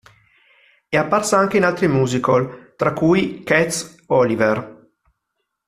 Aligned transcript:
È 0.89 0.97
apparsa 0.97 1.37
anche 1.37 1.57
in 1.57 1.63
altri 1.63 1.87
musical, 1.87 2.73
tra 2.75 2.91
cui 2.91 3.43
"Cats", 3.43 3.97
"Oliver! 4.07 4.89